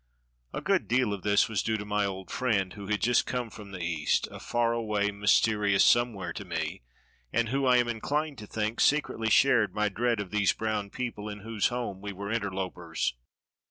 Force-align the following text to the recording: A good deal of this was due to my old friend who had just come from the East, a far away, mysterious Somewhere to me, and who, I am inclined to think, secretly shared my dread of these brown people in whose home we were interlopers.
A 0.51 0.61
good 0.61 0.87
deal 0.87 1.13
of 1.13 1.21
this 1.21 1.47
was 1.47 1.61
due 1.61 1.77
to 1.77 1.85
my 1.85 2.05
old 2.07 2.31
friend 2.31 2.73
who 2.73 2.87
had 2.87 3.01
just 3.03 3.27
come 3.27 3.51
from 3.51 3.69
the 3.69 3.83
East, 3.83 4.27
a 4.31 4.39
far 4.39 4.73
away, 4.73 5.11
mysterious 5.11 5.83
Somewhere 5.85 6.33
to 6.33 6.43
me, 6.43 6.81
and 7.31 7.49
who, 7.49 7.67
I 7.67 7.77
am 7.77 7.87
inclined 7.87 8.39
to 8.39 8.47
think, 8.47 8.79
secretly 8.79 9.29
shared 9.29 9.75
my 9.75 9.89
dread 9.89 10.19
of 10.19 10.31
these 10.31 10.53
brown 10.53 10.89
people 10.89 11.29
in 11.29 11.41
whose 11.41 11.67
home 11.67 12.01
we 12.01 12.13
were 12.13 12.31
interlopers. 12.31 13.13